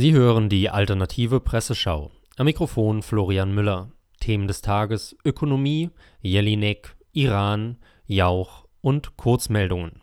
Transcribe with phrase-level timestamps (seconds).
[0.00, 2.12] Sie hören die alternative Presseschau.
[2.36, 3.90] Am Mikrofon Florian Müller.
[4.20, 10.00] Themen des Tages: Ökonomie, Jelinek, Iran, Jauch und Kurzmeldungen.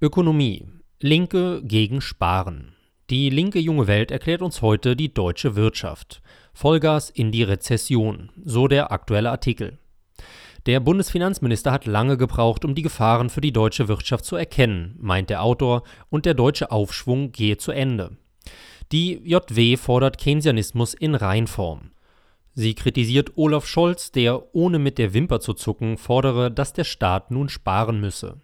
[0.00, 0.66] Ökonomie.
[0.98, 2.74] Linke gegen Sparen.
[3.08, 6.20] Die linke junge Welt erklärt uns heute die deutsche Wirtschaft.
[6.52, 9.78] Vollgas in die Rezession, so der aktuelle Artikel.
[10.68, 15.30] Der Bundesfinanzminister hat lange gebraucht, um die Gefahren für die deutsche Wirtschaft zu erkennen, meint
[15.30, 18.18] der Autor, und der deutsche Aufschwung gehe zu Ende.
[18.92, 21.92] Die JW fordert Keynesianismus in Reinform.
[22.52, 27.30] Sie kritisiert Olaf Scholz, der, ohne mit der Wimper zu zucken, fordere, dass der Staat
[27.30, 28.36] nun sparen müsse.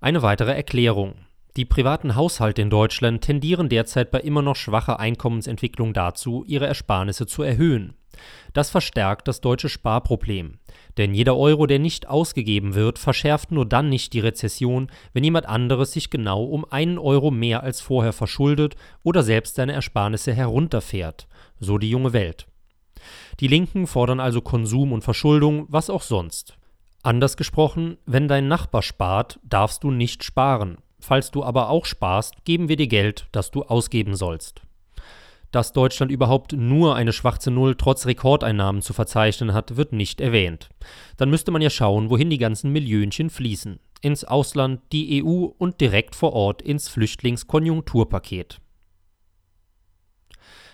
[0.00, 1.14] Eine weitere Erklärung.
[1.58, 7.26] Die privaten Haushalte in Deutschland tendieren derzeit bei immer noch schwacher Einkommensentwicklung dazu, ihre Ersparnisse
[7.26, 7.94] zu erhöhen.
[8.52, 10.60] Das verstärkt das deutsche Sparproblem.
[10.98, 15.46] Denn jeder Euro, der nicht ausgegeben wird, verschärft nur dann nicht die Rezession, wenn jemand
[15.46, 21.26] anderes sich genau um einen Euro mehr als vorher verschuldet oder selbst seine Ersparnisse herunterfährt.
[21.58, 22.46] So die junge Welt.
[23.40, 26.56] Die Linken fordern also Konsum und Verschuldung, was auch sonst.
[27.02, 30.78] Anders gesprochen, wenn dein Nachbar spart, darfst du nicht sparen.
[31.00, 34.62] Falls du aber auch sparst, geben wir dir Geld, das du ausgeben sollst.
[35.50, 40.68] Dass Deutschland überhaupt nur eine schwarze Null trotz Rekordeinnahmen zu verzeichnen hat, wird nicht erwähnt.
[41.16, 43.80] Dann müsste man ja schauen, wohin die ganzen Millionchen fließen.
[44.02, 48.60] Ins Ausland, die EU und direkt vor Ort ins Flüchtlingskonjunkturpaket.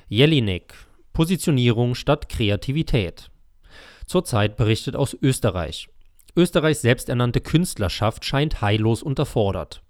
[0.09, 0.75] Jelinek.
[1.13, 3.31] Positionierung statt Kreativität.
[4.07, 5.89] Zurzeit berichtet aus Österreich.
[6.37, 9.84] Österreichs selbsternannte Künstlerschaft scheint heillos unterfordert.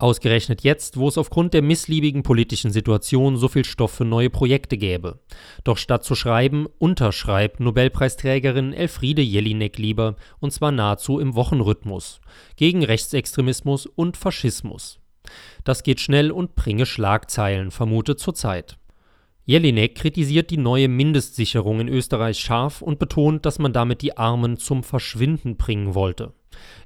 [0.00, 4.78] Ausgerechnet jetzt, wo es aufgrund der missliebigen politischen Situation so viel Stoff für neue Projekte
[4.78, 5.20] gäbe.
[5.62, 12.22] Doch statt zu schreiben, unterschreibt Nobelpreisträgerin Elfriede Jelinek lieber, und zwar nahezu im Wochenrhythmus,
[12.56, 15.00] gegen Rechtsextremismus und Faschismus.
[15.64, 18.78] Das geht schnell und bringe Schlagzeilen, vermutet zurzeit.
[19.44, 24.56] Jelinek kritisiert die neue Mindestsicherung in Österreich scharf und betont, dass man damit die Armen
[24.56, 26.32] zum Verschwinden bringen wollte.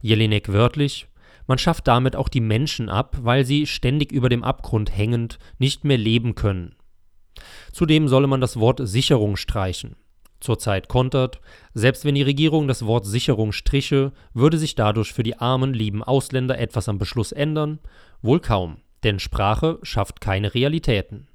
[0.02, 1.06] Jelinek wörtlich
[1.46, 5.84] man schafft damit auch die Menschen ab, weil sie, ständig über dem Abgrund hängend, nicht
[5.84, 6.74] mehr leben können.
[7.72, 9.96] Zudem solle man das Wort Sicherung streichen.
[10.40, 11.40] Zurzeit kontert,
[11.72, 16.02] selbst wenn die Regierung das Wort Sicherung striche, würde sich dadurch für die armen, lieben
[16.02, 17.78] Ausländer etwas am Beschluss ändern?
[18.20, 21.28] Wohl kaum, denn Sprache schafft keine Realitäten.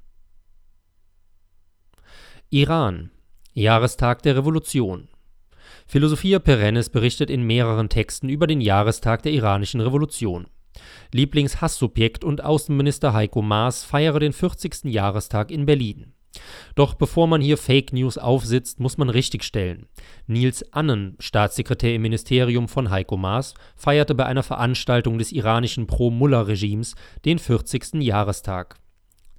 [2.50, 3.10] Iran
[3.52, 5.08] Jahrestag der Revolution
[5.90, 10.46] Philosophia Perennis berichtet in mehreren Texten über den Jahrestag der iranischen Revolution.
[11.10, 14.84] Lieblingshasssubjekt und Außenminister Heiko Maas feiere den 40.
[14.84, 16.12] Jahrestag in Berlin.
[16.76, 19.86] Doch bevor man hier Fake News aufsitzt, muss man richtigstellen.
[20.28, 26.94] Nils Annen, Staatssekretär im Ministerium von Heiko Maas, feierte bei einer Veranstaltung des iranischen Pro-Mullah-Regimes
[27.24, 27.94] den 40.
[27.94, 28.76] Jahrestag.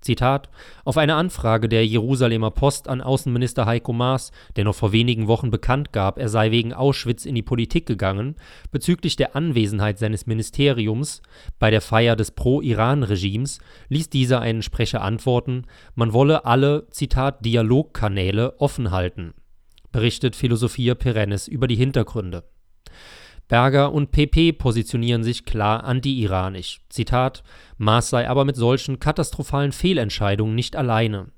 [0.02, 0.50] Zitat:
[0.84, 5.52] Auf eine Anfrage der Jerusalemer Post an Außenminister Heiko Maas, der noch vor wenigen Wochen
[5.52, 8.36] bekannt gab, er sei wegen Auschwitz in die Politik gegangen,
[8.72, 11.22] bezüglich der Anwesenheit seines Ministeriums
[11.60, 13.60] bei der Feier des Pro-Iran-Regimes,
[13.90, 19.34] ließ dieser einen Sprecher antworten, man wolle alle Zitat Dialogkanäle offen halten.
[19.92, 22.44] Berichtet Philosophia Perennis über die Hintergründe
[23.52, 26.80] Berger und PP positionieren sich klar anti-iranisch.
[26.88, 27.44] Zitat:
[27.78, 31.34] Maas sei aber mit solchen katastrophalen Fehlentscheidungen nicht alleine.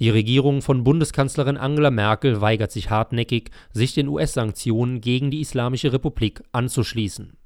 [0.00, 5.92] Die Regierung von Bundeskanzlerin Angela Merkel weigert sich hartnäckig, sich den US-Sanktionen gegen die Islamische
[5.92, 7.36] Republik anzuschließen.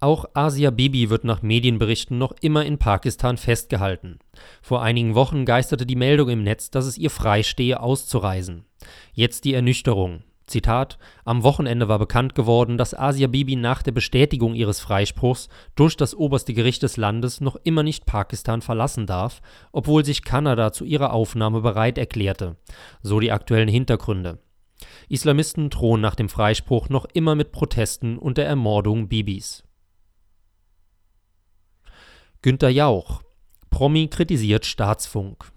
[0.00, 4.20] Auch Asia Bibi wird nach Medienberichten noch immer in Pakistan festgehalten.
[4.62, 8.64] Vor einigen Wochen geisterte die Meldung im Netz, dass es ihr freistehe, auszureisen.
[9.12, 10.22] Jetzt die Ernüchterung.
[10.46, 15.96] Zitat: Am Wochenende war bekannt geworden, dass Asia Bibi nach der Bestätigung ihres Freispruchs durch
[15.96, 19.40] das oberste Gericht des Landes noch immer nicht Pakistan verlassen darf,
[19.72, 22.56] obwohl sich Kanada zu ihrer Aufnahme bereit erklärte.
[23.02, 24.38] So die aktuellen Hintergründe.
[25.08, 29.64] Islamisten drohen nach dem Freispruch noch immer mit Protesten und der Ermordung Bibis.
[32.42, 33.22] Günter Jauch
[33.70, 35.53] Promi kritisiert Staatsfunk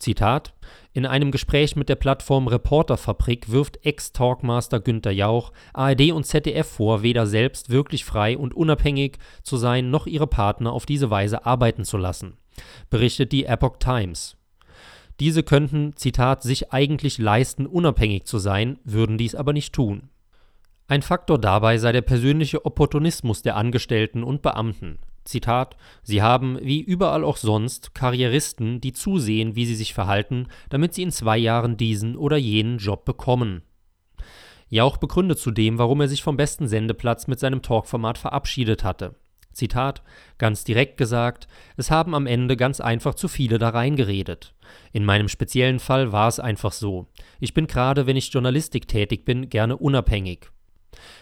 [0.00, 0.54] Zitat
[0.92, 7.02] in einem Gespräch mit der Plattform Reporterfabrik wirft Ex-Talkmaster Günter Jauch ARD und ZDF vor,
[7.02, 11.84] weder selbst wirklich frei und unabhängig zu sein, noch ihre Partner auf diese Weise arbeiten
[11.84, 12.36] zu lassen,
[12.90, 14.36] berichtet die Epoch Times.
[15.20, 20.08] Diese könnten, Zitat, sich eigentlich leisten, unabhängig zu sein, würden dies aber nicht tun.
[20.88, 24.98] Ein Faktor dabei sei der persönliche Opportunismus der Angestellten und Beamten.
[25.24, 30.94] Zitat, Sie haben, wie überall auch sonst, Karrieristen, die zusehen, wie sie sich verhalten, damit
[30.94, 33.62] sie in zwei Jahren diesen oder jenen Job bekommen.
[34.68, 39.16] Jauch begründet zudem, warum er sich vom besten Sendeplatz mit seinem Talkformat verabschiedet hatte.
[39.52, 40.02] Zitat,
[40.38, 44.54] ganz direkt gesagt, es haben am Ende ganz einfach zu viele da reingeredet.
[44.92, 47.08] In meinem speziellen Fall war es einfach so.
[47.40, 50.48] Ich bin gerade, wenn ich Journalistik tätig bin, gerne unabhängig.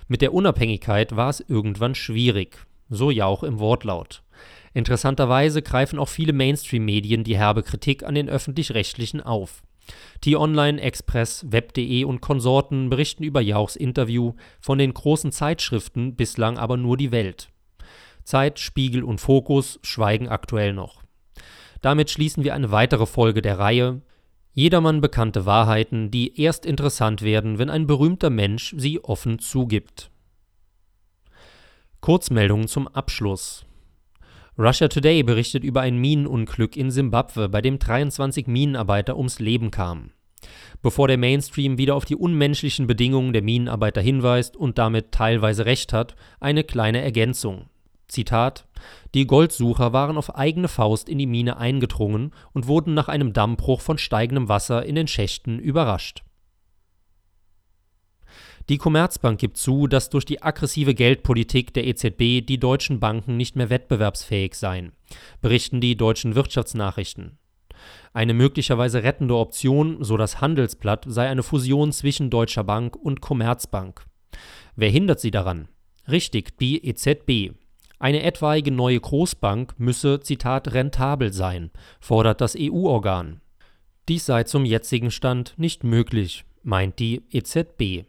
[0.09, 2.67] Mit der Unabhängigkeit war es irgendwann schwierig.
[2.89, 4.23] So ja auch im Wortlaut.
[4.75, 9.63] Interessanterweise greifen auch viele Mainstream-Medien die herbe Kritik an den öffentlich-rechtlichen auf.
[10.21, 16.77] T-Online, Express, Web.de und Konsorten berichten über Jauchs Interview, von den großen Zeitschriften bislang aber
[16.77, 17.49] nur die Welt.
[18.25, 21.03] Zeit, Spiegel und Fokus schweigen aktuell noch.
[21.81, 24.03] Damit schließen wir eine weitere Folge der Reihe
[24.59, 30.11] Jedermann bekannte Wahrheiten, die erst interessant werden, wenn ein berühmter Mensch sie offen zugibt.
[32.01, 33.67] Kurzmeldungen zum Abschluss.
[34.57, 40.13] Russia Today berichtet über ein Minenunglück in Simbabwe, bei dem 23 Minenarbeiter ums Leben kamen.
[40.81, 45.93] Bevor der Mainstream wieder auf die unmenschlichen Bedingungen der Minenarbeiter hinweist und damit teilweise recht
[45.93, 47.69] hat, eine kleine Ergänzung.
[48.07, 48.67] Zitat:
[49.15, 53.81] Die Goldsucher waren auf eigene Faust in die Mine eingedrungen und wurden nach einem Dammbruch
[53.81, 56.23] von steigendem Wasser in den Schächten überrascht
[58.69, 63.57] die Commerzbank gibt zu, dass durch die aggressive Geldpolitik der EZB die deutschen Banken nicht
[63.57, 64.93] mehr wettbewerbsfähig seien,
[65.41, 67.39] berichten die deutschen Wirtschaftsnachrichten.
[68.13, 74.05] Eine möglicherweise rettende Option, so das Handelsblatt, sei eine Fusion zwischen Deutscher Bank und Commerzbank.
[74.77, 75.69] Wer hindert sie daran?
[76.11, 77.55] Richtig, die EZB.
[77.99, 81.71] Eine etwaige neue Großbank müsse, Zitat, rentabel sein,
[82.01, 83.41] fordert das EU-Organ.
[84.09, 88.05] Dies sei zum jetzigen Stand nicht möglich, meint die EZB.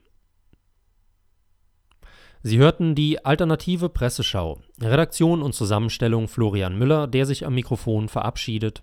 [2.41, 4.59] Sie hörten die alternative Presseschau.
[4.81, 8.81] Redaktion und Zusammenstellung Florian Müller, der sich am Mikrofon verabschiedet.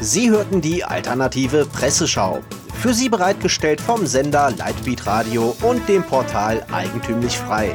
[0.00, 2.40] Sie hörten die alternative Presseschau.
[2.74, 7.74] Für Sie bereitgestellt vom Sender Lightbeat Radio und dem Portal Eigentümlich Frei.